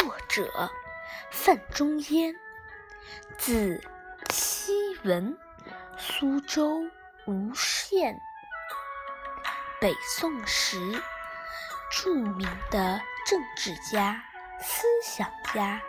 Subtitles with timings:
[0.00, 0.70] 作者：
[1.30, 2.34] 范仲淹，
[3.36, 3.82] 字
[4.30, 4.72] 希
[5.04, 5.36] 文，
[5.98, 6.80] 苏州
[7.26, 8.18] 吴县。
[9.78, 10.78] 北宋时
[11.92, 14.24] 著名的政治家、
[14.58, 15.82] 思想家、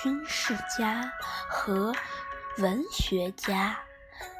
[0.00, 1.12] 军事家
[1.48, 1.92] 和
[2.58, 3.76] 文学家。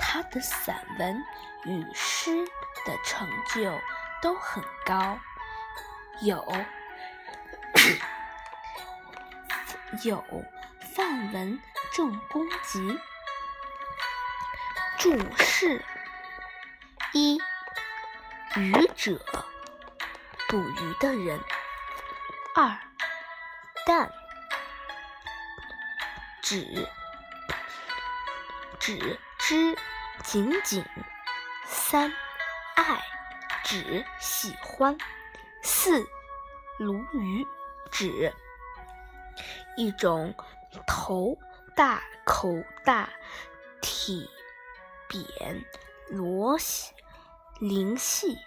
[0.00, 1.22] 他的散文
[1.64, 2.44] 与诗
[2.84, 3.78] 的成就
[4.20, 5.16] 都很高，
[6.22, 6.44] 有。
[10.02, 10.16] 有
[10.94, 11.58] 《范文
[11.92, 12.80] 正公集》
[14.98, 15.82] 注释：
[17.12, 17.40] 一、
[18.56, 19.18] 渔者，
[20.48, 21.38] 捕鱼的人；
[22.54, 22.78] 二、
[23.86, 24.10] 旦，
[26.42, 26.88] 指
[28.78, 29.76] 指之
[30.22, 30.82] 仅仅；
[31.64, 32.12] 三、
[32.74, 33.02] 爱，
[33.64, 34.96] 指喜欢；
[35.62, 36.06] 四、
[36.78, 37.46] 鲈鱼，
[37.90, 38.34] 指。
[39.76, 40.34] 一种
[40.86, 41.38] 头
[41.74, 42.48] 大、口
[42.84, 43.08] 大、
[43.80, 44.28] 体
[45.08, 45.64] 扁、
[46.08, 46.92] 螺细、
[47.60, 48.38] 鳞细、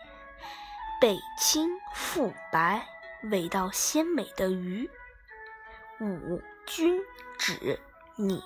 [1.00, 2.88] 背青腹白、
[3.24, 4.90] 味道鲜美的鱼。
[6.00, 7.00] 五君
[7.38, 7.80] 指
[8.16, 8.42] 你。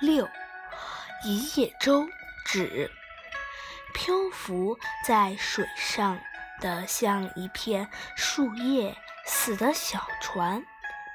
[0.00, 0.28] 六
[1.24, 2.06] 一叶舟
[2.44, 2.88] 指
[3.92, 6.20] 漂浮在水上
[6.60, 10.64] 的像一片树叶似的小船。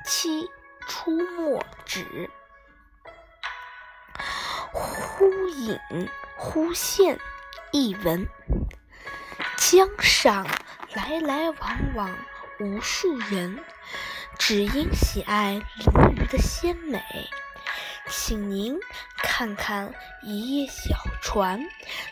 [0.05, 0.49] 七
[0.87, 2.29] 出没指
[4.71, 5.79] 忽隐
[6.37, 7.19] 忽现。
[7.75, 8.27] 译文：
[9.57, 10.47] 江上
[10.93, 12.15] 来来往往
[12.59, 13.63] 无数人，
[14.37, 17.01] 只因喜爱鲈鱼的鲜美。
[18.07, 18.77] 请您
[19.17, 19.91] 看看
[20.21, 21.67] 一叶小船，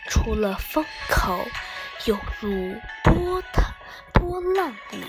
[0.10, 1.48] 出了风口，
[2.06, 3.62] 又入波涛
[4.12, 5.06] 波浪里。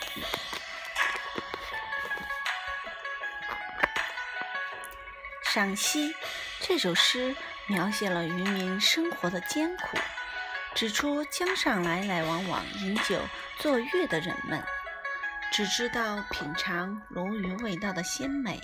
[5.52, 6.14] 赏析
[6.60, 7.36] 这首诗
[7.66, 9.98] 描写了渔民生活的艰苦，
[10.74, 13.20] 指出江上来来往往饮酒
[13.58, 14.64] 作乐的人们，
[15.52, 18.58] 只知道品尝鲈鱼味道的鲜美，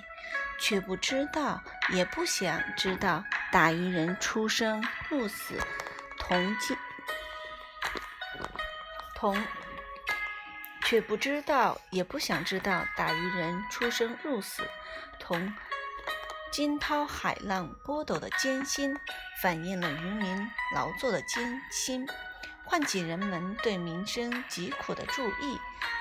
[0.58, 3.22] 却不知道也不想知道
[3.52, 5.60] 打渔人出生入死
[6.18, 6.74] 同进
[9.14, 9.44] 同，
[10.86, 14.62] 却不知道也不想知道打渔人出生入死
[15.18, 15.54] 同。
[16.50, 18.96] 惊涛骇浪、波陡的艰辛，
[19.42, 22.06] 反映了渔民劳作的艰辛，
[22.64, 25.58] 唤起人们对民生疾苦的注意。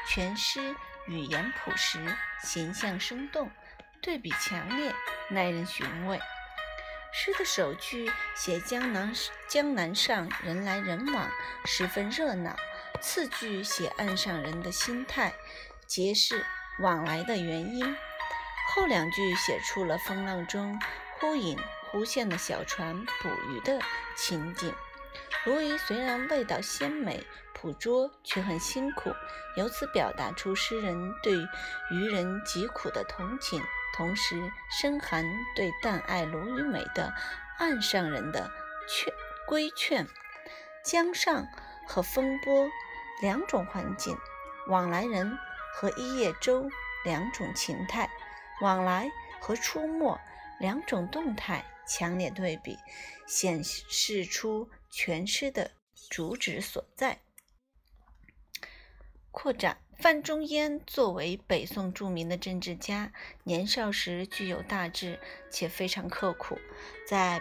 [0.07, 0.73] 全诗
[1.05, 3.51] 语言朴实，形象生动，
[4.01, 4.95] 对比强烈，
[5.29, 6.19] 耐人寻味。
[7.11, 9.13] 诗的首句写江南
[9.49, 11.29] 江南上人来人往，
[11.65, 12.55] 十分热闹；
[13.01, 15.33] 次句写岸上人的心态，
[15.85, 16.45] 揭示
[16.79, 17.95] 往来的原因。
[18.77, 20.79] 后两句写出了风浪中
[21.19, 21.57] 忽隐
[21.89, 23.81] 忽现的小船捕鱼的
[24.15, 24.71] 情景。
[25.43, 29.11] 鲈鱼虽然味道鲜美，捕捉却很辛苦，
[29.55, 31.33] 由此表达出诗人对
[31.89, 33.63] 渔人疾苦的同情，
[33.95, 34.39] 同时
[34.79, 37.11] 深含对淡爱鲈鱼美的
[37.57, 38.51] 岸上人的
[38.87, 39.11] 劝
[39.47, 40.07] 规劝。
[40.83, 41.47] 江上
[41.87, 42.69] 和风波
[43.23, 44.15] 两种环境，
[44.67, 45.35] 往来人
[45.73, 46.69] 和一叶舟
[47.03, 48.07] 两种情态。
[48.61, 49.09] 往来
[49.39, 50.19] 和出没
[50.59, 52.77] 两种动态强烈对比，
[53.27, 55.71] 显示出全诗的
[56.09, 57.19] 主旨所在。
[59.31, 63.13] 扩展：范仲淹作为北宋著名的政治家，
[63.43, 65.19] 年少时具有大志，
[65.51, 66.57] 且非常刻苦。
[67.07, 67.39] 在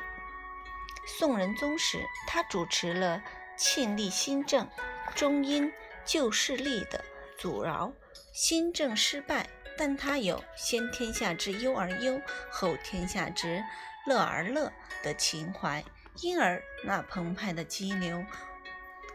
[1.18, 3.22] 宋仁宗时，他主持了
[3.56, 4.68] 庆历新政，
[5.14, 5.72] 终因
[6.04, 7.02] 旧势力的
[7.38, 7.94] 阻挠，
[8.34, 9.48] 新政失败。
[9.76, 12.20] 但他有先天下之忧而忧，
[12.50, 13.62] 后天下之
[14.06, 15.84] 乐而乐的情怀，
[16.22, 18.24] 因而那澎湃的激流、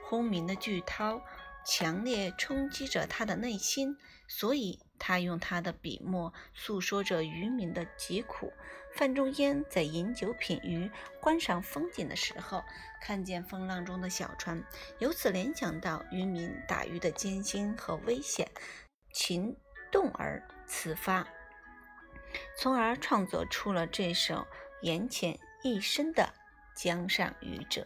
[0.04, 1.22] 轰鸣的巨涛，
[1.66, 3.98] 强烈冲击着他的内心。
[4.28, 8.54] 所以，他用他的笔墨诉说着渔民的疾苦。
[8.94, 12.64] 范仲淹在饮酒品鱼、观赏风景的时候，
[13.02, 14.64] 看见风浪中的小船，
[15.00, 18.50] 由此联想到渔民打鱼的艰辛和危险，
[19.14, 19.58] 情。
[19.92, 21.28] 动而词发，
[22.58, 24.48] 从而创作出了这首
[24.82, 26.24] 言浅意深的
[26.82, 27.86] 《江上渔者》。